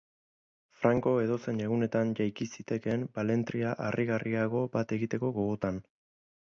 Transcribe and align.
Franco 0.77 1.13
edozein 1.23 1.61
egunetan 1.65 2.15
jaiki 2.21 2.47
zitekeen 2.55 3.07
balentria 3.19 3.75
harrigarriago 3.89 4.67
bat 4.79 4.99
egiteko 5.01 5.33
gogotan. 5.41 5.83